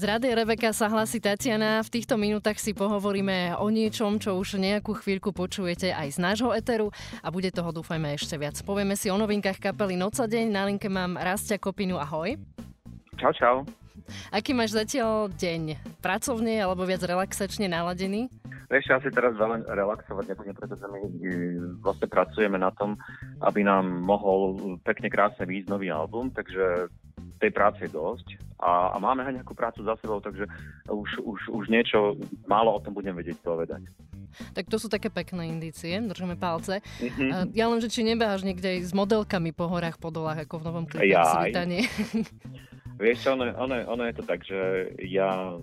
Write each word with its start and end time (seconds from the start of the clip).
Z 0.00 0.08
rady 0.08 0.32
Rebeka 0.32 0.72
sa 0.72 0.88
hlasí 0.88 1.20
Tatiana. 1.20 1.84
V 1.84 1.92
týchto 1.92 2.16
minútach 2.16 2.56
si 2.56 2.72
pohovoríme 2.72 3.60
o 3.60 3.68
niečom, 3.68 4.16
čo 4.16 4.32
už 4.40 4.56
nejakú 4.56 4.96
chvíľku 4.96 5.28
počujete 5.28 5.92
aj 5.92 6.16
z 6.16 6.18
nášho 6.24 6.56
eteru 6.56 6.88
a 7.20 7.28
bude 7.28 7.52
toho 7.52 7.68
dúfajme 7.68 8.16
ešte 8.16 8.40
viac. 8.40 8.56
Povieme 8.64 8.96
si 8.96 9.12
o 9.12 9.20
novinkách 9.20 9.60
kapely 9.60 10.00
Noca 10.00 10.24
deň. 10.24 10.46
Na 10.48 10.64
linke 10.64 10.88
mám 10.88 11.20
Rastia 11.20 11.60
Kopinu. 11.60 12.00
Ahoj. 12.00 12.32
Čau, 13.20 13.32
čau. 13.36 13.56
Aký 14.32 14.56
máš 14.56 14.72
zatiaľ 14.72 15.28
deň? 15.36 15.76
Pracovne 16.00 16.64
alebo 16.64 16.88
viac 16.88 17.04
relaxačne 17.04 17.68
naladený? 17.68 18.32
Vieš, 18.72 18.86
ja 18.88 19.04
si 19.04 19.12
teraz 19.12 19.36
veľmi 19.36 19.68
relaxovať 19.68 20.32
nebudem, 20.32 20.56
pretože 20.56 20.86
my 20.88 21.00
vlastne 21.84 22.08
pracujeme 22.08 22.56
na 22.56 22.72
tom, 22.72 22.96
aby 23.44 23.68
nám 23.68 23.84
mohol 23.84 24.80
pekne 24.80 25.12
krásne 25.12 25.44
výjsť 25.44 25.68
nový 25.68 25.92
album, 25.92 26.32
takže 26.32 26.88
tej 27.40 27.50
práce 27.50 27.80
je 27.84 27.90
dosť 27.90 28.36
a, 28.60 28.92
a 28.92 28.96
máme 29.00 29.24
aj 29.24 29.40
nejakú 29.40 29.56
prácu 29.56 29.80
za 29.84 29.96
sebou, 29.98 30.20
takže 30.20 30.44
už, 30.88 31.10
už, 31.24 31.40
už 31.48 31.64
niečo 31.72 32.20
málo 32.44 32.76
o 32.76 32.82
tom 32.82 32.92
budem 32.92 33.16
vedieť 33.16 33.40
povedať. 33.40 33.84
Tak 34.54 34.70
to 34.70 34.78
sú 34.78 34.86
také 34.86 35.10
pekné 35.10 35.50
indície, 35.50 35.98
držíme 35.98 36.38
palce. 36.38 36.78
Mm-hmm. 37.02 37.50
Ja 37.50 37.66
len, 37.66 37.82
že 37.82 37.90
či 37.90 38.06
nebeháš 38.06 38.46
niekde 38.46 38.78
s 38.78 38.94
modelkami 38.94 39.50
po 39.50 39.66
horách, 39.66 39.98
po 39.98 40.14
dolách, 40.14 40.46
ako 40.46 40.62
v 40.62 40.66
novom 40.70 40.84
klipe 40.86 41.10
Svitanie. 41.10 41.90
Vieš, 43.00 43.32
ono, 43.32 43.48
ono, 43.56 43.74
ono 43.88 44.02
je 44.06 44.14
to 44.14 44.22
tak, 44.28 44.44
že 44.44 44.92
ja 45.08 45.56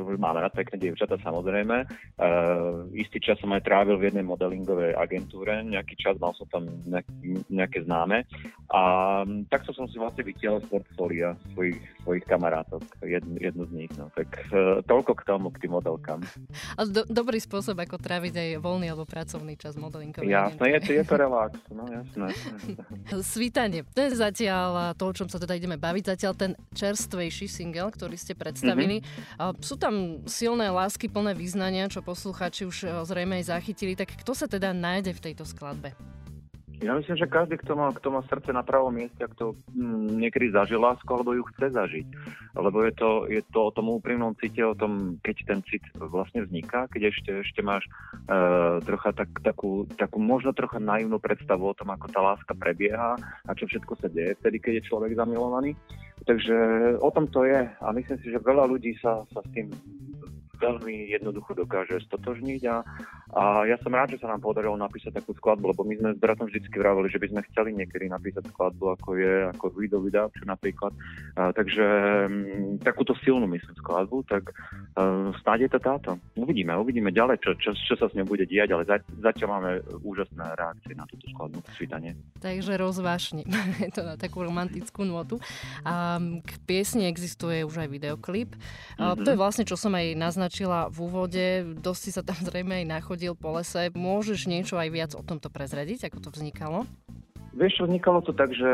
máme 0.00 0.40
rád 0.40 0.56
pekné 0.56 0.88
dievčata 0.88 1.20
samozrejme. 1.20 1.84
Uh, 2.16 2.88
istý 2.96 3.20
čas 3.20 3.36
som 3.42 3.52
aj 3.52 3.66
trávil 3.66 4.00
v 4.00 4.08
jednej 4.08 4.24
modelingovej 4.24 4.96
agentúre, 4.96 5.60
nejaký 5.66 5.98
čas 5.98 6.16
mal 6.22 6.32
som 6.38 6.48
tam 6.48 6.70
nejaký, 6.88 7.44
nejaké 7.52 7.84
známe 7.84 8.24
a 8.72 8.82
takto 9.52 9.76
som 9.76 9.84
si 9.90 10.00
vlastne 10.00 10.24
vytiaľ 10.24 10.64
z 10.64 10.66
portfólia 10.72 11.36
svojich, 11.52 11.80
svojich 12.06 12.24
kamarátov, 12.24 12.80
jednu, 13.04 13.36
jednu 13.36 13.64
z 13.68 13.72
nich. 13.84 13.92
No. 13.98 14.08
Tak 14.14 14.28
uh, 14.54 14.80
toľko 14.86 15.12
k 15.18 15.22
tomu, 15.26 15.52
k 15.52 15.66
tým 15.66 15.76
modelkám. 15.76 16.24
Ale 16.78 16.88
do, 16.88 17.02
dobrý 17.10 17.42
spôsob, 17.42 17.76
ako 17.76 18.00
tráviť 18.00 18.34
aj 18.38 18.48
voľný 18.62 18.86
alebo 18.88 19.04
pracovný 19.04 19.58
čas 19.58 19.76
modelingovej 19.76 20.30
Jasné, 20.30 20.78
je 20.78 21.02
je 21.02 21.04
to 21.04 21.14
relax, 21.18 21.58
no 21.74 21.84
jasné. 21.90 22.26
Svítanie, 23.34 23.82
to 23.82 24.00
je 24.06 24.10
zatiaľ 24.14 24.94
to, 24.94 25.10
o 25.10 25.12
čom 25.12 25.26
sa 25.26 25.42
teda 25.42 25.58
ideme 25.58 25.80
baviť, 25.80 26.14
zatiaľ 26.14 26.32
ten 26.38 26.52
čerstvejší 26.76 27.50
single, 27.50 27.90
ktorý 27.90 28.14
ste 28.14 28.38
predstavili. 28.38 29.02
Mm-hmm. 29.02 29.60
Sú 29.64 29.74
tam 29.82 30.22
silné 30.30 30.70
lásky, 30.70 31.10
plné 31.10 31.34
význania, 31.34 31.90
čo 31.90 32.06
poslucháči 32.06 32.62
už 32.70 32.78
eh, 32.86 32.90
zrejme 33.02 33.42
aj 33.42 33.50
zachytili, 33.50 33.98
tak 33.98 34.14
kto 34.14 34.32
sa 34.38 34.46
teda 34.46 34.70
nájde 34.70 35.18
v 35.18 35.24
tejto 35.30 35.42
skladbe? 35.42 35.90
Ja 36.82 36.98
myslím, 36.98 37.14
že 37.14 37.30
každý, 37.30 37.62
kto 37.62 37.78
má, 37.78 37.94
kto 37.94 38.10
má 38.10 38.26
srdce 38.26 38.50
na 38.50 38.66
pravom 38.66 38.90
mieste, 38.90 39.22
a 39.22 39.30
kto 39.30 39.54
mm, 39.70 40.18
niekedy 40.18 40.50
zažil 40.50 40.82
lásku, 40.82 41.06
alebo 41.06 41.30
ju 41.30 41.46
chce 41.54 41.70
zažiť. 41.78 42.06
Lebo 42.58 42.82
je 42.82 42.92
to, 42.98 43.10
je 43.30 43.38
to 43.54 43.70
o 43.70 43.70
tom 43.70 43.86
úprimnom 43.86 44.34
cite, 44.34 44.66
o 44.66 44.74
tom, 44.74 45.14
keď 45.22 45.36
ten 45.46 45.60
cit 45.70 45.86
vlastne 45.94 46.42
vzniká, 46.42 46.90
keď 46.90 47.14
ešte, 47.14 47.30
ešte 47.46 47.62
máš 47.62 47.86
e, 47.86 47.90
trocha 48.82 49.14
tak, 49.14 49.30
takú, 49.46 49.86
takú 49.94 50.18
možno 50.18 50.50
trocha 50.50 50.82
naivnú 50.82 51.22
predstavu 51.22 51.70
o 51.70 51.76
tom, 51.78 51.94
ako 51.94 52.10
tá 52.10 52.18
láska 52.18 52.50
prebieha 52.58 53.14
a 53.46 53.50
čo 53.54 53.70
všetko 53.70 54.02
sa 54.02 54.10
deje 54.10 54.34
vtedy, 54.42 54.58
keď 54.58 54.72
je 54.82 54.88
človek 54.90 55.14
zamilovaný. 55.14 55.78
Takže 56.22 56.56
o 57.02 57.10
tom 57.10 57.26
to 57.26 57.44
je 57.44 57.66
a 57.66 57.86
myslím 57.92 58.18
si, 58.22 58.30
že 58.30 58.38
veľa 58.38 58.70
ľudí 58.70 58.94
sa, 59.02 59.26
sa 59.34 59.40
s 59.42 59.48
tým 59.50 59.74
veľmi 60.62 61.10
jednoducho 61.10 61.58
dokáže 61.58 61.98
stotožniť 62.06 62.62
a, 62.70 62.76
a 63.34 63.42
ja 63.66 63.76
som 63.82 63.90
rád, 63.90 64.14
že 64.14 64.22
sa 64.22 64.30
nám 64.30 64.38
podarilo 64.38 64.78
napísať 64.78 65.18
takú 65.18 65.34
skladbu, 65.34 65.74
lebo 65.74 65.82
my 65.82 65.94
sme 65.98 66.10
s 66.14 66.18
bratom 66.22 66.46
vždycky 66.46 66.78
vravili, 66.78 67.10
že 67.10 67.18
by 67.18 67.26
sme 67.34 67.46
chceli 67.50 67.70
niekedy 67.74 68.06
napísať 68.06 68.46
skladbu, 68.54 68.84
ako 68.94 69.08
je, 69.18 69.34
ako 69.50 69.64
Guido 69.74 69.98
Vidavče 69.98 70.46
napríklad. 70.46 70.94
A, 71.34 71.50
takže 71.50 71.86
m, 72.28 72.78
mm, 72.78 72.86
takúto 72.86 73.18
silnú 73.26 73.50
myslím 73.50 73.74
skladbu, 73.82 74.22
tak 74.30 74.54
uh, 74.54 75.34
snáď 75.42 75.66
je 75.66 75.70
to 75.74 75.80
táto. 75.82 76.10
Uvidíme, 76.38 76.78
uvidíme 76.78 77.10
ďalej, 77.10 77.42
čo, 77.42 77.50
čo, 77.58 77.70
čo 77.74 77.94
sa 77.98 78.06
s 78.06 78.14
ňou 78.14 78.28
bude 78.28 78.46
diať, 78.46 78.70
ale 78.72 78.86
zatiaľ 79.18 79.48
máme 79.58 79.70
úžasné 80.06 80.54
reakcie 80.54 80.94
na 80.94 81.08
túto 81.10 81.26
skladbu, 81.34 81.58
svítanie. 81.74 82.14
Takže 82.38 82.78
rozvášni, 82.78 83.42
je 83.84 83.90
to 83.90 84.06
na 84.06 84.14
takú 84.14 84.46
romantickú 84.46 85.02
notu. 85.02 85.42
A 85.82 86.20
k 86.20 86.52
piesni 86.68 87.08
existuje 87.08 87.66
už 87.66 87.86
aj 87.86 87.88
videoklip. 87.90 88.54
Mm-hmm. 88.54 89.24
To 89.24 89.28
je 89.32 89.40
vlastne, 89.40 89.64
čo 89.66 89.74
som 89.74 89.96
aj 89.96 90.14
naznačil 90.14 90.51
naznačila 90.52 90.92
v 90.92 90.96
úvode, 91.00 91.46
dosť 91.80 92.00
si 92.04 92.10
sa 92.12 92.20
tam 92.20 92.36
zrejme 92.44 92.84
aj 92.84 93.00
nachodil 93.00 93.32
po 93.32 93.56
lese. 93.56 93.88
Môžeš 93.96 94.44
niečo 94.44 94.76
aj 94.76 94.88
viac 94.92 95.10
o 95.16 95.24
tomto 95.24 95.48
prezrediť, 95.48 96.12
ako 96.12 96.28
to 96.28 96.28
vznikalo? 96.28 96.84
Vieš, 97.56 97.88
vznikalo 97.88 98.20
to 98.20 98.36
tak, 98.36 98.52
že 98.52 98.68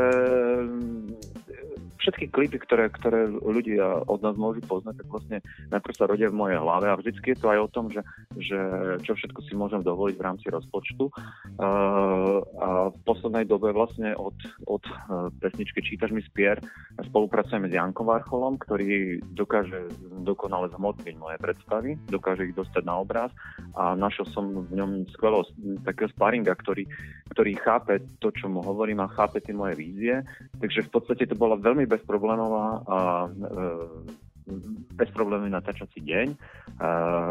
všetky 2.09 2.33
klipy, 2.33 2.57
ktoré, 2.57 2.89
ktoré 2.89 3.29
ľudia 3.29 4.01
od 4.09 4.19
nás 4.25 4.33
môžu 4.33 4.65
poznať, 4.65 5.05
tak 5.05 5.07
vlastne 5.13 5.37
najprv 5.69 5.93
sa 5.93 6.09
rodia 6.09 6.33
v 6.33 6.39
mojej 6.41 6.57
hlave 6.57 6.89
a 6.89 6.97
vždycky 6.97 7.37
je 7.37 7.39
to 7.39 7.47
aj 7.53 7.59
o 7.61 7.69
tom, 7.69 7.85
že, 7.93 8.01
že 8.41 8.59
čo 9.05 9.13
všetko 9.13 9.45
si 9.45 9.53
môžem 9.53 9.85
dovoliť 9.85 10.15
v 10.17 10.25
rámci 10.25 10.49
rozpočtu. 10.49 11.05
Uh, 11.05 12.41
a 12.57 12.89
v 12.89 12.97
poslednej 13.05 13.45
dobe 13.45 13.69
vlastne 13.69 14.17
od, 14.17 14.33
od 14.65 14.81
uh, 14.89 15.29
pesničky 15.37 15.85
Čítaš 15.85 16.09
mi 16.09 16.25
spier 16.25 16.57
spolupracujeme 16.97 17.69
s 17.69 17.77
Jankom 17.77 18.09
Varcholom, 18.09 18.57
ktorý 18.57 19.21
dokáže 19.37 19.93
dokonale 20.25 20.73
zhmotniť 20.73 21.15
moje 21.21 21.37
predstavy, 21.37 21.93
dokáže 22.09 22.49
ich 22.49 22.57
dostať 22.57 22.83
na 22.89 22.97
obraz 22.97 23.29
a 23.75 23.93
našiel 23.93 24.25
som 24.29 24.65
v 24.65 24.73
ňom 24.73 25.09
skvelého 25.13 25.45
takého 25.85 26.09
sparinga, 26.13 26.53
ktorý, 26.57 26.85
ktorý 27.33 27.51
chápe 27.59 28.01
to, 28.17 28.33
čo 28.33 28.49
mu 28.49 28.61
hovorím 28.65 29.05
a 29.05 29.11
chápe 29.11 29.41
tie 29.41 29.53
moje 29.53 29.77
vízie. 29.77 30.25
Takže 30.57 30.87
v 30.87 30.91
podstate 30.93 31.25
to 31.29 31.35
bola 31.37 31.59
veľmi 31.59 31.85
bezproblémová 31.85 32.67
a 32.85 32.97
e, 33.25 33.29
bez 34.97 35.09
problémy 35.13 35.49
natáčací 35.53 36.01
deň. 36.01 36.27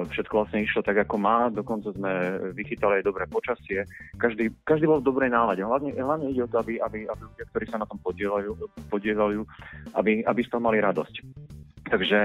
Všetko 0.08 0.34
vlastne 0.44 0.64
išlo 0.64 0.80
tak, 0.86 1.02
ako 1.02 1.16
má, 1.18 1.50
dokonca 1.50 1.90
sme 1.92 2.38
vychytali 2.54 3.00
aj 3.00 3.08
dobré 3.08 3.24
počasie. 3.26 3.84
Každý, 4.16 4.54
každý 4.62 4.86
bol 4.86 5.02
v 5.02 5.08
dobrej 5.08 5.30
nálade. 5.32 5.60
Hlavne, 5.64 5.92
hlavne 5.96 6.30
ide 6.30 6.46
o 6.46 6.50
to, 6.50 6.62
aby, 6.62 6.78
aby, 6.80 7.08
aby 7.08 7.22
ľudia, 7.22 7.46
ktorí 7.50 7.64
sa 7.68 7.80
na 7.80 7.86
tom 7.88 7.98
podielajú, 8.00 8.54
podielajú 8.88 9.40
aby, 9.98 10.22
aby 10.24 10.40
z 10.44 10.50
toho 10.52 10.62
mali 10.62 10.78
radosť. 10.78 11.14
Takže 11.88 12.18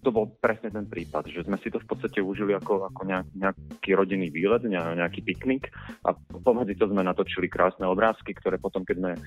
to 0.00 0.10
bol 0.14 0.30
presne 0.38 0.70
ten 0.70 0.86
prípad, 0.86 1.26
že 1.26 1.42
sme 1.42 1.58
si 1.58 1.68
to 1.68 1.82
v 1.82 1.88
podstate 1.90 2.22
užili 2.22 2.54
ako, 2.54 2.86
ako 2.88 3.02
nejaký 3.34 3.90
rodinný 3.98 4.30
výlet, 4.30 4.62
nejaký 4.70 5.26
piknik 5.26 5.74
a 6.06 6.14
pomedzi 6.14 6.78
to 6.78 6.86
sme 6.86 7.02
natočili 7.02 7.50
krásne 7.50 7.84
obrázky, 7.84 8.32
ktoré 8.32 8.62
potom, 8.62 8.86
keď 8.86 8.96
sme 8.96 9.12
e, 9.14 9.20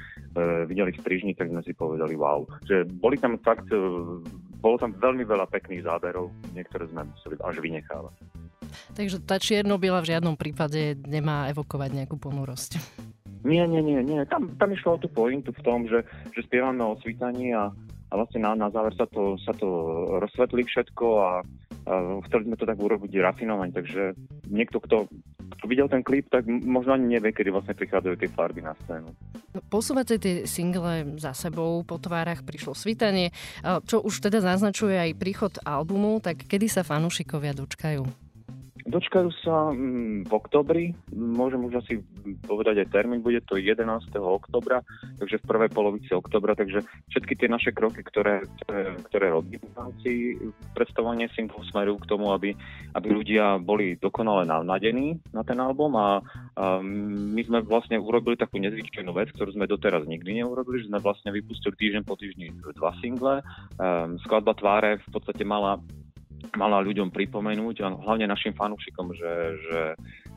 videli 0.65 0.95
v 0.95 1.01
strižni, 1.03 1.33
tak 1.35 1.51
sme 1.51 1.61
si 1.61 1.75
povedali 1.75 2.15
wow. 2.15 2.47
Že 2.63 2.87
boli 2.97 3.19
tam 3.19 3.35
fakt, 3.43 3.67
e, 3.69 3.77
bolo 4.63 4.75
tam 4.79 4.95
veľmi 4.95 5.27
veľa 5.27 5.51
pekných 5.51 5.83
záberov, 5.83 6.31
niektoré 6.55 6.87
sme 6.87 7.05
museli 7.05 7.35
až 7.43 7.59
vynechávať. 7.59 8.15
Takže 8.95 9.19
tá 9.27 9.35
čierno 9.35 9.75
v 9.75 9.91
žiadnom 9.91 10.39
prípade 10.39 10.95
nemá 11.03 11.51
evokovať 11.51 11.89
nejakú 11.91 12.15
ponurosť. 12.15 12.79
Nie, 13.41 13.65
nie, 13.65 13.81
nie, 13.81 13.97
nie. 14.05 14.21
Tam, 14.29 14.53
tam 14.53 14.69
išlo 14.69 14.95
o 14.95 15.01
tú 15.01 15.09
pointu 15.09 15.49
v 15.49 15.61
tom, 15.65 15.89
že, 15.89 16.05
že 16.29 16.45
spievame 16.45 16.85
o 16.85 16.93
svítaní 17.01 17.57
a, 17.57 17.73
a 18.11 18.13
vlastne 18.19 18.43
na, 18.43 18.51
na 18.59 18.67
záver 18.67 18.91
sa 18.99 19.07
to, 19.07 19.39
sa 19.39 19.55
to 19.55 19.67
rozsvetlí 20.19 20.67
všetko 20.67 21.05
a, 21.15 21.31
a 21.87 21.93
chceli 22.27 22.51
sme 22.51 22.59
to 22.59 22.67
tak 22.67 22.75
urobiť 22.75 23.11
rafinovať, 23.23 23.69
takže 23.71 24.01
niekto, 24.51 24.83
kto, 24.83 25.07
kto 25.55 25.63
videl 25.63 25.87
ten 25.87 26.03
klip, 26.03 26.27
tak 26.27 26.43
možno 26.45 26.99
ani 26.99 27.15
nevie, 27.15 27.31
kedy 27.31 27.55
vlastne 27.55 27.71
prichádzajú 27.71 28.15
tie 28.19 28.29
farby 28.35 28.59
na 28.59 28.75
scénu. 28.83 29.15
No, 29.55 29.59
posúvate 29.71 30.19
tie 30.19 30.43
single 30.43 31.15
za 31.15 31.31
sebou, 31.31 31.79
po 31.87 31.95
tvárach 32.03 32.43
prišlo 32.43 32.75
svítanie, 32.75 33.31
čo 33.63 34.03
už 34.03 34.27
teda 34.27 34.43
naznačuje 34.43 34.99
aj 34.99 35.11
príchod 35.15 35.53
albumu, 35.63 36.19
tak 36.19 36.43
kedy 36.51 36.67
sa 36.67 36.83
fanúšikovia 36.83 37.55
dočkajú? 37.55 38.03
Dočkajú 38.85 39.29
sa 39.45 39.69
mm, 39.69 40.25
v 40.25 40.31
oktobri, 40.33 40.83
môžem 41.13 41.61
už 41.61 41.85
asi 41.85 42.01
povedať 42.45 42.85
aj 42.85 42.87
termín, 42.89 43.21
bude 43.21 43.41
to 43.45 43.57
11. 43.57 43.85
oktobra, 44.17 44.81
takže 45.21 45.37
v 45.41 45.47
prvej 45.47 45.69
polovici 45.69 46.11
oktobra, 46.13 46.57
takže 46.57 46.81
všetky 47.13 47.33
tie 47.37 47.47
naše 47.49 47.71
kroky, 47.73 48.01
ktoré, 48.01 48.45
ktoré, 49.09 49.27
robíme 49.29 49.69
v 49.69 49.77
rámci 49.77 50.09
predstavovania 50.73 51.29
singlu 51.37 51.61
smerujú 51.69 52.01
k 52.01 52.09
tomu, 52.09 52.33
aby, 52.33 52.57
aby 52.97 53.07
ľudia 53.13 53.61
boli 53.61 54.01
dokonale 54.01 54.49
navnadení 54.49 55.21
na 55.29 55.45
ten 55.45 55.61
album 55.61 55.93
a, 55.95 56.21
a 56.57 56.81
my 56.81 57.41
sme 57.45 57.61
vlastne 57.61 58.01
urobili 58.01 58.33
takú 58.33 58.57
nezvyčajnú 58.57 59.13
vec, 59.13 59.29
ktorú 59.37 59.53
sme 59.53 59.69
doteraz 59.69 60.09
nikdy 60.09 60.41
neurobili, 60.41 60.81
že 60.81 60.89
sme 60.89 60.99
vlastne 60.99 61.29
vypustili 61.29 61.77
týždeň 61.77 62.01
po 62.01 62.17
týždni 62.17 62.49
dva 62.73 62.91
single. 62.99 63.45
Um, 63.77 64.17
skladba 64.25 64.57
tváre 64.57 64.99
v 65.05 65.07
podstate 65.13 65.45
mala 65.45 65.77
mala 66.57 66.81
ľuďom 66.81 67.13
pripomenúť 67.13 67.75
a 67.85 67.87
hlavne 67.93 68.25
našim 68.29 68.53
fanúšikom, 68.55 69.13
že, 69.13 69.31
že, 69.61 69.79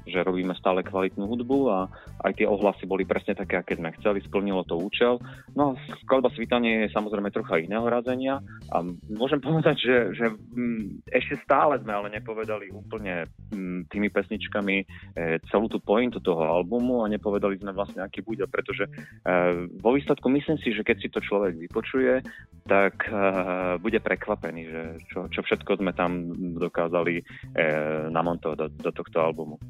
že 0.04 0.24
robíme 0.24 0.52
stále 0.56 0.84
kvalitnú 0.84 1.24
hudbu 1.24 1.58
a 1.72 1.78
aj 2.24 2.32
tie 2.40 2.46
ohlasy 2.48 2.84
boli 2.84 3.08
presne 3.08 3.32
také, 3.32 3.60
aké 3.60 3.76
sme 3.76 3.92
chceli, 4.00 4.20
splnilo 4.24 4.64
to 4.68 4.76
účel. 4.76 5.20
No 5.56 5.74
a 5.74 5.78
skladba 6.04 6.32
Svítanie 6.32 6.86
je 6.86 6.94
samozrejme 6.94 7.32
trocha 7.32 7.60
iného 7.60 7.84
razenia 7.88 8.40
a 8.68 8.84
môžem 9.08 9.40
povedať, 9.40 9.76
že, 9.80 9.96
že 10.16 10.26
mm, 10.30 11.08
ešte 11.08 11.40
stále 11.44 11.80
sme 11.80 11.92
ale 11.96 12.08
nepovedali 12.12 12.72
úplne 12.72 13.28
mm, 13.52 13.88
tými 13.88 14.08
pesničkami 14.12 14.76
e, 14.80 14.84
celú 15.48 15.66
tú 15.68 15.80
pointu 15.80 16.20
toho 16.20 16.44
albumu 16.44 17.04
a 17.04 17.12
nepovedali 17.12 17.56
sme 17.60 17.72
vlastne, 17.72 18.04
aký 18.04 18.20
bude, 18.20 18.44
pretože 18.48 18.88
e, 18.88 18.90
vo 19.80 19.90
výsledku 19.96 20.28
myslím 20.28 20.60
si, 20.60 20.72
že 20.76 20.84
keď 20.84 20.96
si 21.00 21.08
to 21.08 21.20
človek 21.24 21.56
vypočuje, 21.56 22.20
tak 22.64 23.12
uh, 23.12 23.76
bude 23.76 24.00
prekvapený, 24.00 24.62
že 24.64 24.82
čo, 25.12 25.28
čo 25.28 25.44
všetko 25.44 25.84
sme 25.84 25.92
tam 25.92 26.32
dokázali 26.56 27.20
namontovať 28.08 28.56
do, 28.56 28.66
do 28.72 28.90
tohto 28.90 29.20
albumu. 29.20 29.60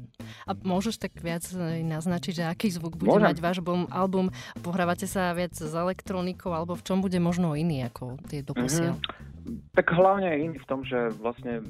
A 0.43 0.51
môžeš 0.53 0.99
tak 0.99 1.15
viac 1.23 1.47
naznačiť, 1.55 2.33
že 2.41 2.43
aký 2.43 2.67
zvuk 2.69 2.99
bude 2.99 3.15
Môžem. 3.15 3.31
mať 3.31 3.37
váš 3.39 3.57
album? 3.89 4.29
Pohrávate 4.59 5.07
sa 5.07 5.31
viac 5.31 5.55
s 5.55 5.71
elektronikou, 5.71 6.51
alebo 6.51 6.75
v 6.75 6.83
čom 6.83 6.99
bude 6.99 7.17
možno 7.23 7.55
iný 7.55 7.87
ako 7.87 8.19
tie 8.27 8.43
doposiaľ? 8.43 8.99
Mm-hmm. 8.99 9.33
Tak 9.77 9.93
hlavne 9.93 10.33
je 10.33 10.39
iný 10.41 10.57
v 10.57 10.69
tom, 10.69 10.81
že 10.81 11.13
vlastne 11.21 11.61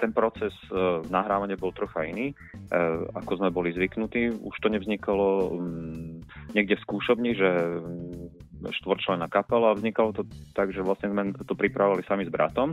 ten 0.00 0.08
proces 0.08 0.56
uh, 0.72 1.04
nahrávania 1.12 1.60
bol 1.60 1.68
trocha 1.76 2.08
iný, 2.08 2.32
uh, 2.72 3.04
ako 3.12 3.44
sme 3.44 3.52
boli 3.52 3.76
zvyknutí. 3.76 4.40
Už 4.40 4.56
to 4.64 4.72
nevznikalo 4.72 5.52
um, 5.52 6.24
niekde 6.56 6.80
v 6.80 6.84
skúšobni, 6.88 7.36
že 7.36 7.50
um, 7.52 8.32
štvorčlená 8.68 9.28
kapela 9.28 9.72
a 9.72 9.76
vznikalo 9.76 10.16
to 10.16 10.24
tak, 10.56 10.72
že 10.72 10.80
vlastne 10.80 11.12
sme 11.12 11.36
to 11.44 11.52
pripravovali 11.52 12.04
sami 12.08 12.24
s 12.24 12.32
bratom 12.32 12.72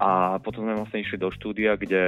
a 0.00 0.40
potom 0.40 0.64
sme 0.64 0.80
vlastne 0.80 1.00
išli 1.00 1.16
do 1.20 1.28
štúdia, 1.32 1.76
kde, 1.76 2.04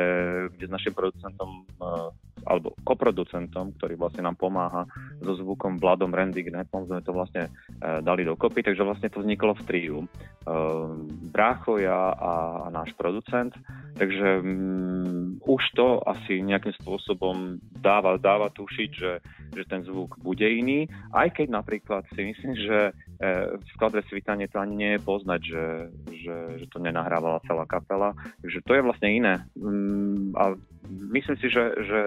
kde 0.56 0.64
s 0.68 0.72
našim 0.72 0.92
producentom 0.96 1.64
uh, 1.80 2.08
alebo 2.46 2.78
koproducentom, 2.86 3.74
ktorý 3.76 3.98
vlastne 3.98 4.22
nám 4.22 4.38
pomáha 4.38 4.86
so 5.18 5.34
zvukom 5.34 5.82
Vladom 5.82 6.14
Rendignepom, 6.14 6.86
sme 6.86 7.02
to 7.02 7.10
vlastne 7.10 7.50
uh, 7.50 7.98
dali 8.00 8.22
dokopy, 8.22 8.62
takže 8.62 8.86
vlastne 8.86 9.10
to 9.10 9.20
vzniklo 9.20 9.58
v 9.58 9.62
triu. 9.66 9.98
Uh, 10.46 10.94
Brácho, 11.34 11.82
ja 11.82 12.14
a, 12.14 12.32
a 12.64 12.68
náš 12.70 12.94
producent, 12.94 13.50
takže 13.98 14.40
um, 14.40 15.42
už 15.42 15.62
to 15.74 15.98
asi 16.06 16.38
nejakým 16.38 16.72
spôsobom 16.78 17.58
dáva, 17.82 18.14
dáva 18.16 18.46
tušiť, 18.54 18.90
že, 18.94 19.12
že 19.50 19.62
ten 19.66 19.82
zvuk 19.82 20.14
bude 20.22 20.46
iný, 20.46 20.86
aj 21.10 21.42
keď 21.42 21.50
napríklad 21.50 22.06
si 22.14 22.30
myslím, 22.30 22.54
že 22.54 22.78
uh, 22.94 23.58
v 23.58 23.66
skladbe 23.74 24.06
Svitanie 24.06 24.46
to 24.46 24.62
ani 24.62 24.78
nie 24.78 24.90
je 24.94 25.00
poznať, 25.02 25.40
že, 25.42 25.66
že, 26.14 26.36
že 26.62 26.66
to 26.70 26.78
nenahrávala 26.78 27.42
celá 27.42 27.66
kapela, 27.66 28.14
takže 28.38 28.62
to 28.62 28.72
je 28.78 28.86
vlastne 28.86 29.08
iné. 29.10 29.34
Um, 29.58 30.30
a 30.38 30.54
myslím 30.86 31.36
si, 31.42 31.50
že, 31.50 31.64
že 31.82 32.00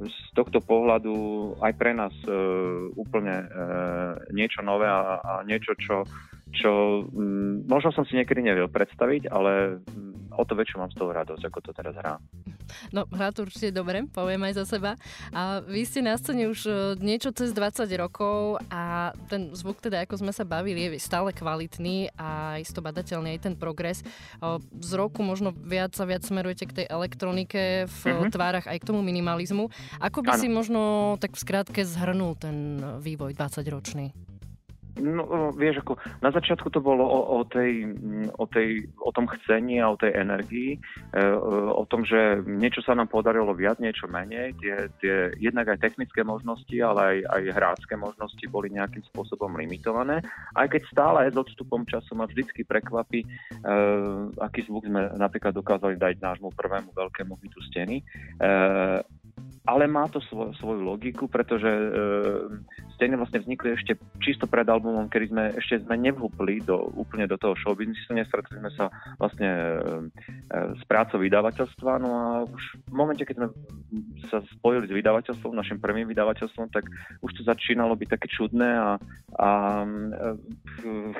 z 0.00 0.18
tohto 0.32 0.64
pohľadu 0.64 1.14
aj 1.60 1.72
pre 1.76 1.92
nás 1.92 2.14
e, 2.24 2.32
úplne 2.96 3.44
e, 3.44 3.46
niečo 4.32 4.64
nové 4.64 4.88
a, 4.88 5.20
a 5.20 5.32
niečo, 5.44 5.76
čo, 5.76 6.08
čo 6.56 7.04
m, 7.12 7.68
možno 7.68 7.92
som 7.92 8.08
si 8.08 8.16
niekedy 8.16 8.40
nevedel 8.40 8.72
predstaviť, 8.72 9.28
ale 9.28 9.84
m, 9.84 10.09
o 10.40 10.44
to 10.48 10.56
väčšiu 10.56 10.80
mám 10.80 10.88
z 10.88 10.96
toho 10.96 11.12
radosť, 11.12 11.42
ako 11.44 11.58
to 11.60 11.70
teraz 11.76 11.92
hrám. 12.00 12.24
No, 12.94 13.04
hrá 13.12 13.34
to 13.34 13.44
určite 13.44 13.74
dobre, 13.74 14.06
poviem 14.08 14.40
aj 14.48 14.62
za 14.62 14.78
seba. 14.78 14.96
A 15.34 15.60
vy 15.60 15.84
ste 15.84 16.00
na 16.00 16.16
scéne 16.16 16.48
už 16.48 16.60
e, 16.64 16.72
niečo 17.02 17.34
cez 17.34 17.52
20 17.52 17.84
rokov 18.00 18.62
a 18.70 19.12
ten 19.28 19.52
zvuk 19.52 19.82
teda, 19.82 20.06
ako 20.06 20.22
sme 20.22 20.32
sa 20.32 20.46
bavili, 20.46 20.86
je 20.88 21.02
stále 21.02 21.34
kvalitný 21.34 22.14
a 22.16 22.62
isto 22.62 22.80
badateľný 22.80 23.36
aj 23.36 23.40
ten 23.50 23.54
progres. 23.58 24.00
E, 24.00 24.04
z 24.80 24.92
roku 24.96 25.20
možno 25.20 25.52
viac 25.52 25.92
a 25.98 26.04
viac 26.06 26.24
smerujete 26.24 26.64
k 26.70 26.76
tej 26.82 26.86
elektronike 26.88 27.90
v 27.90 28.00
mm-hmm. 28.06 28.32
tvárach 28.32 28.66
aj 28.70 28.78
k 28.80 28.88
tomu 28.88 29.02
minimalizmu. 29.02 29.68
Ako 29.98 30.22
by 30.24 30.38
ano. 30.38 30.40
si 30.40 30.46
možno 30.48 30.80
tak 31.18 31.36
v 31.36 31.42
skrátke 31.42 31.80
zhrnul 31.82 32.38
ten 32.38 32.80
vývoj 33.02 33.34
20-ročný? 33.34 34.29
No, 34.98 35.54
vieš, 35.54 35.86
ako 35.86 36.02
na 36.18 36.34
začiatku 36.34 36.66
to 36.74 36.82
bolo 36.82 37.06
o, 37.06 37.20
o, 37.38 37.40
tej, 37.46 37.94
o, 38.34 38.44
tej, 38.50 38.90
o 38.98 39.14
tom 39.14 39.30
chcení 39.30 39.78
a 39.78 39.94
o 39.94 40.00
tej 40.00 40.18
energii, 40.18 40.76
e, 41.14 41.20
o 41.70 41.86
tom, 41.86 42.02
že 42.02 42.42
niečo 42.42 42.82
sa 42.82 42.98
nám 42.98 43.06
podarilo 43.06 43.54
viac, 43.54 43.78
niečo 43.78 44.10
menej. 44.10 44.58
Tie, 44.58 44.74
tie 44.98 45.14
jednak 45.38 45.70
aj 45.70 45.78
technické 45.78 46.26
možnosti, 46.26 46.74
ale 46.82 47.00
aj, 47.00 47.18
aj 47.22 47.42
hrácké 47.54 47.94
možnosti 47.94 48.44
boli 48.50 48.74
nejakým 48.74 49.06
spôsobom 49.14 49.54
limitované. 49.54 50.26
Aj 50.58 50.66
keď 50.66 50.82
stále 50.90 51.30
s 51.30 51.36
odstupom 51.38 51.86
času 51.86 52.18
ma 52.18 52.26
vždycky 52.26 52.66
prekvapí, 52.66 53.22
e, 53.22 53.28
aký 54.42 54.66
zvuk 54.66 54.90
sme 54.90 55.14
napríklad 55.14 55.54
dokázali 55.54 55.94
dať 55.94 56.18
nášmu 56.18 56.50
prvému 56.50 56.90
veľkému 56.90 57.38
hitu 57.38 57.62
steny. 57.70 58.02
E, 58.02 58.04
ale 59.68 59.84
má 59.86 60.08
to 60.08 60.24
svoj, 60.24 60.56
svoju 60.56 60.80
logiku, 60.82 61.28
pretože 61.28 61.68
e, 61.68 61.88
stejne 63.00 63.16
vlastne 63.16 63.40
vznikli 63.40 63.72
ešte 63.72 63.96
čisto 64.20 64.44
pred 64.44 64.68
albumom, 64.68 65.08
kedy 65.08 65.32
sme 65.32 65.44
ešte 65.56 65.80
sme 65.88 65.96
nevhúpli 65.96 66.60
do, 66.60 66.92
úplne 66.92 67.24
do 67.24 67.40
toho 67.40 67.56
showbiznisu, 67.56 68.12
nestretli 68.12 68.60
sme 68.60 68.68
sa 68.76 68.92
vlastne 69.16 69.48
e, 69.48 69.72
e, 70.52 70.76
s 70.76 70.82
prácou 70.84 71.16
vydavateľstva, 71.16 71.96
no 71.96 72.08
a 72.12 72.26
už 72.44 72.62
v 72.76 72.92
momente, 72.92 73.24
keď 73.24 73.40
sme 73.40 73.48
sa 74.28 74.44
spojili 74.52 74.84
s 74.84 74.92
vydavateľstvom, 74.92 75.56
našim 75.56 75.80
prvým 75.80 76.12
vydavateľstvom, 76.12 76.68
tak 76.68 76.92
už 77.24 77.40
to 77.40 77.42
začínalo 77.48 77.96
byť 77.96 78.08
také 78.20 78.28
čudné 78.28 78.68
a, 78.68 78.90
a 79.40 79.48
e, 79.80 80.36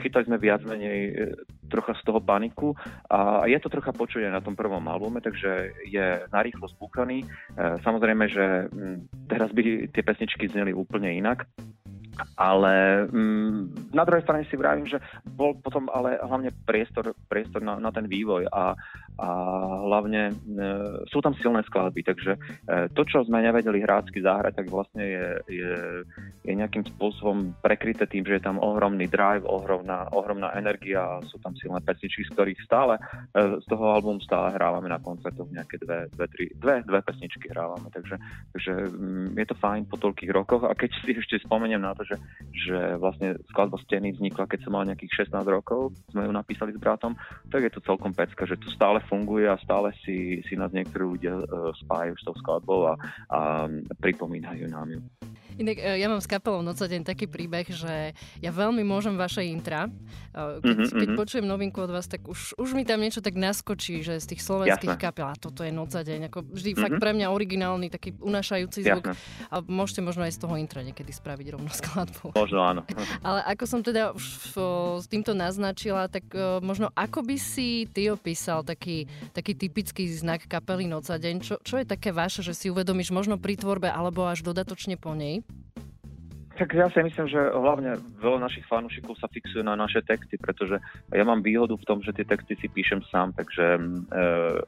chytali 0.05 0.29
sme 0.29 0.37
viac 0.37 0.61
menej 0.69 1.33
trocha 1.73 1.97
z 1.97 2.03
toho 2.05 2.21
paniku. 2.21 2.75
A 3.09 3.47
je 3.47 3.57
to 3.63 3.73
trocha 3.73 3.95
počuť 3.95 4.27
na 4.29 4.43
tom 4.43 4.59
prvom 4.59 4.83
albume, 4.91 5.23
takže 5.23 5.71
je 5.87 6.27
narýchlo 6.35 6.67
spúkaný. 6.67 7.23
Samozrejme, 7.57 8.27
že 8.27 8.67
teraz 9.31 9.55
by 9.55 9.87
tie 9.95 10.03
pesničky 10.03 10.51
zneli 10.51 10.75
úplne 10.75 11.15
inak, 11.15 11.47
ale 12.37 13.07
mm, 13.09 13.93
na 13.95 14.03
druhej 14.05 14.25
strane 14.25 14.45
si 14.49 14.57
vravím, 14.57 14.87
že 14.87 14.99
bol 15.25 15.57
potom 15.59 15.89
ale 15.93 16.21
hlavne 16.21 16.53
priestor, 16.65 17.13
priestor 17.29 17.65
na, 17.65 17.77
na 17.77 17.91
ten 17.91 18.07
vývoj 18.07 18.49
a, 18.51 18.75
a 19.19 19.29
hlavne 19.85 20.31
e, 20.31 20.35
sú 21.11 21.21
tam 21.21 21.37
silné 21.37 21.61
skladby, 21.69 22.01
takže 22.07 22.33
e, 22.37 22.41
to, 22.95 23.03
čo 23.05 23.27
sme 23.27 23.45
nevedeli 23.45 23.85
hrácky 23.85 24.23
zahrať, 24.25 24.63
tak 24.63 24.67
vlastne 24.73 25.05
je, 25.05 25.27
je, 25.51 25.75
je 26.47 26.53
nejakým 26.53 26.87
spôsobom 26.97 27.53
prekryté 27.61 28.09
tým, 28.09 28.25
že 28.25 28.41
je 28.41 28.47
tam 28.47 28.57
ohromný 28.63 29.11
drive, 29.11 29.45
ohromná, 29.45 30.09
ohromná 30.15 30.57
energia 30.57 31.21
sú 31.29 31.37
tam 31.43 31.53
silné 31.61 31.85
pesničky, 31.85 32.25
z 32.29 32.33
ktorých 32.33 32.61
stále 32.65 32.97
e, 33.37 33.61
z 33.61 33.67
toho 33.69 33.93
albumu 33.93 34.25
stále 34.25 34.57
hrávame 34.57 34.89
na 34.89 35.03
koncertoch 35.03 35.49
nejaké 35.53 35.77
dve, 35.83 36.09
dve, 36.15 36.27
tri, 36.33 36.45
dve, 36.57 36.81
dve 36.87 37.01
pesničky 37.05 37.53
hrávame, 37.53 37.93
takže, 37.93 38.17
takže 38.57 38.73
mm, 38.89 39.37
je 39.37 39.47
to 39.49 39.57
fajn 39.61 39.85
po 39.85 40.01
toľkých 40.01 40.33
rokoch. 40.33 40.65
A 40.65 40.73
keď 40.73 40.97
si 41.01 41.13
ešte 41.17 41.43
spomeniem 41.45 41.83
na 41.83 41.93
to, 41.93 42.09
že, 42.09 42.17
že 42.55 42.97
vlastne 42.97 43.37
skladba 43.53 43.77
Steny 43.85 44.17
vznikla, 44.17 44.49
keď 44.49 44.61
som 44.65 44.73
mal 44.77 44.89
nejakých 44.89 45.29
16 45.29 45.45
rokov, 45.49 45.93
sme 46.13 46.25
ju 46.25 46.33
napísali 46.33 46.73
s 46.73 46.81
bratom, 46.81 47.17
tak 47.49 47.67
je 47.67 47.73
to 47.73 47.85
celkom 47.85 48.13
pecka, 48.17 48.45
že 48.45 48.61
to 48.61 48.69
stále 48.73 49.00
funguje 49.09 49.47
a 49.49 49.61
stále 49.61 49.95
si, 50.05 50.45
si 50.45 50.55
nás 50.59 50.73
niektorí 50.75 51.05
ľudia 51.17 51.35
uh, 51.41 51.73
spájajú 51.87 52.15
s 52.19 52.25
tou 52.27 52.35
skladbou 52.41 52.81
a, 52.91 52.95
a 53.31 53.39
pripomínajú 54.01 54.67
nám 54.69 54.89
ju. 54.91 55.01
Inak 55.61 55.77
e, 55.77 56.01
ja 56.01 56.09
mám 56.09 56.25
s 56.25 56.29
kapelou 56.29 56.65
Noca 56.65 56.89
deň 56.89 57.05
taký 57.05 57.29
príbeh, 57.29 57.69
že 57.69 58.17
ja 58.41 58.51
veľmi 58.51 58.81
môžem 58.81 59.21
vaše 59.21 59.45
intra. 59.45 59.93
E, 60.33 60.65
keď, 60.65 60.73
mm-hmm. 60.73 60.97
keď 60.97 61.09
mhm. 61.13 61.19
počujem 61.21 61.45
novinku 61.45 61.85
od 61.85 61.93
vás, 61.93 62.09
tak 62.09 62.25
už, 62.25 62.57
už 62.57 62.73
mi 62.73 62.89
tam 62.89 63.05
niečo 63.05 63.21
tak 63.21 63.37
naskočí, 63.37 64.01
že 64.01 64.17
z 64.17 64.27
tých 64.35 64.41
slovenských 64.41 64.97
Jasne. 64.97 65.05
kapel, 65.05 65.29
a 65.29 65.37
toto 65.37 65.61
je 65.61 65.69
Noca 65.69 66.01
deň. 66.01 66.33
Ako 66.33 66.49
vždy 66.49 66.71
mm-hmm. 66.73 66.85
fakt 66.89 66.97
pre 66.97 67.13
mňa 67.13 67.27
originálny, 67.29 67.93
taký 67.93 68.17
unašajúci 68.17 68.89
zvuk. 68.89 69.13
Jasne. 69.13 69.21
A 69.53 69.61
môžete 69.61 70.01
možno 70.01 70.25
aj 70.25 70.33
z 70.33 70.41
toho 70.41 70.55
intra 70.57 70.81
niekedy 70.81 71.13
spraviť 71.13 71.47
rovno 71.53 71.69
skladbu. 71.69 72.33
Možno 72.33 72.61
áno. 72.65 72.83
Ale 73.27 73.45
ako 73.53 73.65
som 73.69 73.81
teda 73.85 74.17
už 74.17 74.25
s 74.97 75.07
týmto 75.13 75.37
naznačila, 75.37 76.09
tak 76.09 76.25
uh, 76.33 76.65
možno 76.65 76.89
ako 76.97 77.21
by 77.21 77.37
si 77.37 77.85
ty 77.93 78.09
opísal 78.09 78.65
taký, 78.65 79.05
taký 79.37 79.53
typický 79.53 80.09
znak 80.09 80.49
kapely 80.49 80.89
Noca 80.89 81.21
deň? 81.21 81.37
Čo, 81.45 81.55
čo 81.61 81.77
je 81.77 81.85
také 81.85 82.17
vaše, 82.17 82.41
že 82.41 82.57
si 82.57 82.73
uvedomíš 82.73 83.13
možno 83.13 83.37
pri 83.37 83.61
tvorbe 83.61 83.93
alebo 83.93 84.25
až 84.25 84.41
dodatočne 84.41 84.97
po 84.97 85.13
nej? 85.13 85.45
Tak 86.61 86.77
ja 86.77 86.93
si 86.93 87.01
myslím, 87.01 87.25
že 87.25 87.41
hlavne 87.41 87.97
veľa 88.21 88.45
našich 88.45 88.69
fanúšikov 88.69 89.17
sa 89.17 89.33
fixuje 89.33 89.65
na 89.65 89.81
naše 89.81 90.05
texty, 90.05 90.37
pretože 90.37 90.77
ja 91.09 91.25
mám 91.25 91.41
výhodu 91.41 91.73
v 91.73 91.89
tom, 91.89 92.05
že 92.05 92.13
tie 92.13 92.29
texty 92.29 92.53
si 92.61 92.69
píšem 92.69 93.01
sám, 93.09 93.33
takže 93.33 93.81
e, 93.81 93.83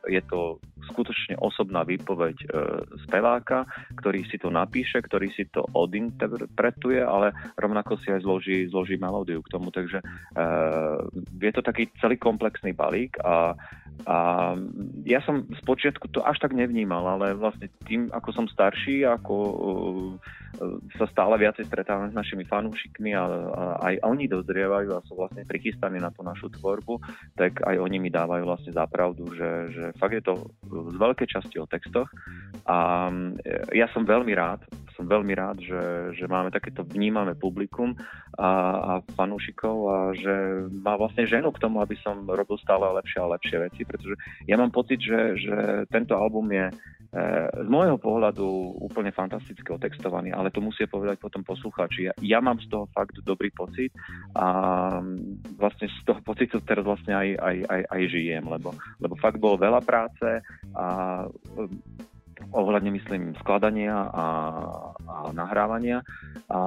je 0.08 0.22
to 0.24 0.56
skutočne 0.88 1.36
osobná 1.36 1.84
výpoveď 1.84 2.36
e, 2.40 2.46
speváka, 3.04 3.68
ktorý 4.00 4.24
si 4.24 4.40
to 4.40 4.48
napíše, 4.48 5.04
ktorý 5.04 5.36
si 5.36 5.44
to 5.52 5.68
odinterpretuje, 5.76 7.04
ale 7.04 7.36
rovnako 7.60 8.00
si 8.00 8.08
aj 8.08 8.24
zloží, 8.24 8.72
zloží 8.72 8.96
melódiu 8.96 9.44
k 9.44 9.52
tomu, 9.52 9.68
takže 9.68 10.00
e, 10.00 10.04
je 11.44 11.52
to 11.52 11.60
taký 11.60 11.92
celý 12.00 12.16
komplexný 12.16 12.72
balík 12.72 13.20
a 13.20 13.52
a 14.02 14.52
ja 15.06 15.22
som 15.22 15.46
z 15.46 15.62
počiatku 15.62 16.10
to 16.10 16.26
až 16.26 16.42
tak 16.42 16.50
nevnímal, 16.50 17.06
ale 17.06 17.38
vlastne 17.38 17.70
tým, 17.86 18.10
ako 18.10 18.34
som 18.34 18.46
starší, 18.50 19.06
ako 19.06 19.34
uh, 19.38 20.10
sa 20.98 21.06
stále 21.06 21.38
viacej 21.38 21.70
stretávam 21.70 22.10
s 22.10 22.18
našimi 22.18 22.42
fanúšikmi 22.42 23.14
a, 23.14 23.24
a 23.24 23.62
aj 23.92 23.94
oni 24.02 24.26
dozrievajú 24.26 24.90
a 24.92 25.04
sú 25.06 25.14
vlastne 25.14 25.46
prichystaní 25.46 26.02
na 26.02 26.10
tú 26.10 26.26
našu 26.26 26.50
tvorbu, 26.50 26.98
tak 27.38 27.62
aj 27.62 27.78
oni 27.78 28.02
mi 28.02 28.10
dávajú 28.10 28.42
vlastne 28.42 28.74
zapravdu, 28.74 29.32
že, 29.38 29.50
že 29.70 29.84
fakt 29.96 30.18
je 30.18 30.24
to 30.26 30.34
z 30.66 30.96
veľkej 30.98 31.28
časti 31.30 31.56
o 31.62 31.70
textoch. 31.70 32.10
A 32.66 33.08
ja 33.72 33.86
som 33.94 34.02
veľmi 34.02 34.34
rád, 34.34 34.66
som 34.94 35.08
veľmi 35.08 35.32
rád, 35.34 35.58
že, 35.60 35.82
že 36.16 36.24
máme 36.30 36.52
takéto 36.52 36.84
vnímavé 36.84 37.34
publikum 37.34 37.96
a, 38.38 38.50
a 38.76 38.92
fanúšikov 39.16 39.76
a 39.88 39.98
že 40.16 40.34
má 40.70 40.96
vlastne 40.96 41.28
ženu 41.28 41.52
k 41.52 41.62
tomu, 41.62 41.80
aby 41.80 41.96
som 42.00 42.24
robil 42.24 42.56
stále 42.60 42.84
lepšie 43.00 43.18
a 43.20 43.32
lepšie 43.34 43.56
veci, 43.60 43.82
pretože 43.84 44.14
ja 44.46 44.56
mám 44.60 44.70
pocit, 44.70 45.00
že, 45.00 45.36
že 45.40 45.56
tento 45.88 46.16
album 46.16 46.52
je 46.52 46.66
z 47.52 47.68
môjho 47.68 48.00
pohľadu 48.00 48.80
úplne 48.80 49.12
fantasticky 49.12 49.68
otextovaný, 49.68 50.32
ale 50.32 50.48
to 50.48 50.64
musia 50.64 50.88
povedať 50.88 51.20
potom 51.20 51.44
poslucháči. 51.44 52.08
Ja, 52.08 52.12
ja 52.24 52.38
mám 52.40 52.56
z 52.56 52.72
toho 52.72 52.88
fakt 52.88 53.20
dobrý 53.20 53.52
pocit 53.52 53.92
a 54.32 54.96
vlastne 55.60 55.92
z 55.92 56.00
toho 56.08 56.24
pocitu 56.24 56.64
teraz 56.64 56.88
vlastne 56.88 57.12
aj, 57.12 57.28
aj, 57.36 57.56
aj, 57.68 57.82
aj 57.84 58.02
žijem, 58.08 58.44
lebo, 58.48 58.72
lebo 58.96 59.12
fakt 59.20 59.36
bolo 59.36 59.60
veľa 59.60 59.84
práce 59.84 60.40
a 60.72 60.86
ohľadne 62.50 62.90
myslím 62.98 63.38
skladania 63.38 63.94
a, 63.94 64.26
a 65.06 65.16
nahrávania 65.30 66.02
a 66.50 66.58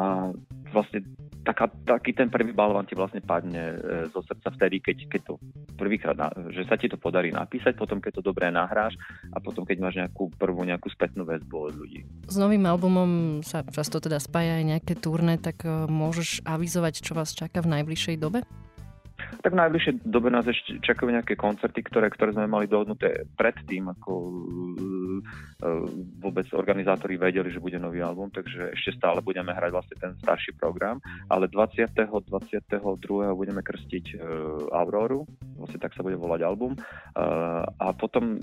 vlastne 0.72 1.03
taká, 1.46 1.70
taký 1.86 2.17
ten 2.17 2.27
prvý 2.27 2.50
balvan 2.51 2.89
ti 2.89 2.98
vlastne 2.98 3.22
padne 3.22 3.77
e, 3.77 4.10
zo 4.10 4.25
srdca 4.25 4.50
vtedy, 4.58 4.82
keď, 4.82 4.98
keď 5.05 5.22
to 5.29 5.34
prvýkrát, 5.77 6.17
že 6.50 6.65
sa 6.65 6.75
ti 6.75 6.89
to 6.89 6.98
podarí 6.98 7.29
napísať, 7.29 7.77
potom 7.77 8.01
keď 8.01 8.20
to 8.20 8.34
dobre 8.34 8.50
nahráš 8.50 8.98
a 9.29 9.38
potom 9.38 9.62
keď 9.62 9.77
máš 9.77 9.96
nejakú 10.01 10.34
prvú 10.36 10.65
nejakú 10.65 10.89
spätnú 10.89 11.24
väzbu 11.24 11.55
od 11.70 11.74
ľudí. 11.77 12.01
S 12.25 12.36
novým 12.41 12.65
albumom 12.65 13.46
sa 13.46 13.62
často 13.62 14.01
teda 14.01 14.17
spája 14.17 14.58
aj 14.58 14.65
nejaké 14.65 14.94
turné, 14.98 15.38
tak 15.38 15.62
e, 15.62 15.86
môžeš 15.86 16.41
avizovať, 16.44 17.05
čo 17.05 17.13
vás 17.13 17.32
čaká 17.38 17.62
v 17.62 17.77
najbližšej 17.79 18.17
dobe? 18.17 18.41
Tak 19.41 19.51
v 19.53 19.60
najbližšej 19.62 19.94
dobe 20.05 20.29
nás 20.34 20.46
ešte 20.46 20.82
čakajú 20.82 21.10
nejaké 21.13 21.38
koncerty, 21.38 21.86
ktoré, 21.86 22.10
ktoré 22.10 22.34
sme 22.34 22.50
mali 22.50 22.65
dohodnuté 22.65 23.29
predtým, 23.38 23.91
ako 23.94 24.12
E, 25.15 25.67
vôbec 26.20 26.48
organizátori 26.51 27.15
vedeli, 27.15 27.48
že 27.51 27.63
bude 27.63 27.79
nový 27.79 28.03
album, 28.03 28.27
takže 28.34 28.75
ešte 28.75 29.00
stále 29.00 29.24
budeme 29.24 29.55
hrať 29.55 29.72
vlastne 29.72 29.96
ten 29.96 30.12
starší 30.20 30.58
program, 30.60 31.00
ale 31.32 31.48
20. 31.48 31.96
22. 31.96 32.82
budeme 33.36 33.62
krstiť 33.62 34.05
uh, 34.17 34.75
Auroru, 34.75 35.24
vlastne 35.55 35.79
tak 35.79 35.94
sa 35.94 36.01
bude 36.03 36.17
volať 36.17 36.41
album 36.44 36.74
a 37.15 37.88
potom 37.96 38.39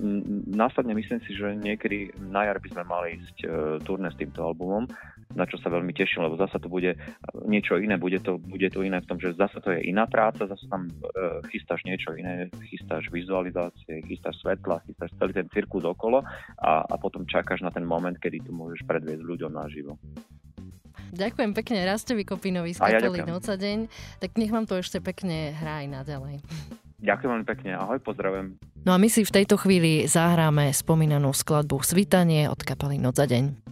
následne 0.48 0.94
myslím 0.96 1.20
si, 1.26 1.34
že 1.36 1.52
niekedy 1.56 2.14
na 2.30 2.48
jar 2.48 2.58
by 2.62 2.68
sme 2.72 2.84
mali 2.86 3.08
ísť 3.20 3.36
turné 3.84 4.08
s 4.12 4.18
týmto 4.18 4.44
albumom, 4.44 4.88
na 5.34 5.44
čo 5.48 5.56
sa 5.60 5.72
veľmi 5.72 5.92
teším, 5.92 6.24
lebo 6.24 6.36
zasa 6.36 6.60
to 6.60 6.68
bude 6.68 6.96
niečo 7.44 7.76
iné, 7.80 7.96
bude 7.96 8.20
to, 8.20 8.38
bude 8.38 8.68
to 8.72 8.84
iné 8.84 9.00
v 9.00 9.08
tom, 9.08 9.18
že 9.18 9.36
zasa 9.36 9.58
to 9.60 9.72
je 9.72 9.88
iná 9.88 10.08
práca, 10.08 10.44
zasa 10.44 10.66
tam 10.68 10.88
uh, 10.88 11.40
chystáš 11.48 11.84
niečo 11.88 12.12
iné, 12.16 12.52
chystáš 12.68 13.08
vizualizácie, 13.08 14.04
chystáš 14.06 14.40
svetla, 14.44 14.84
chystáš 14.88 15.10
celý 15.16 15.32
ten 15.32 15.48
cirkus 15.52 15.84
okolo 15.84 16.24
a, 16.60 16.72
a 16.84 16.94
potom 17.00 17.24
čakáš 17.28 17.64
na 17.64 17.72
ten 17.72 17.84
moment, 17.84 18.16
kedy 18.16 18.44
tu 18.44 18.52
môžeš 18.52 18.84
predviesť 18.84 19.22
ľuďom 19.24 19.52
naživo. 19.52 19.96
Ďakujem 21.12 21.52
pekne 21.52 21.84
Rastovi 21.84 22.24
Kopinovi 22.24 22.72
z 22.72 22.80
kapely 22.80 23.20
ja 23.20 23.28
Noca 23.28 23.52
deň. 23.52 23.78
Tak 24.16 24.40
nech 24.40 24.48
vám 24.48 24.64
to 24.64 24.80
ešte 24.80 24.96
pekne 25.04 25.52
hrá 25.52 25.84
aj 25.84 25.88
naďalej. 25.92 26.40
Ďakujem 27.04 27.30
veľmi 27.34 27.46
pekne, 27.50 27.70
ahoj, 27.76 27.98
pozdravujem. 28.00 28.56
No 28.86 28.94
a 28.94 28.98
my 28.98 29.10
si 29.12 29.26
v 29.26 29.34
tejto 29.34 29.58
chvíli 29.58 30.08
zahráme 30.08 30.70
spomínanú 30.70 31.34
skladbu 31.34 31.82
Svitanie 31.84 32.48
od 32.48 32.62
kapely 32.62 32.96
Noc 32.96 33.20
za 33.20 33.26
deň. 33.28 33.71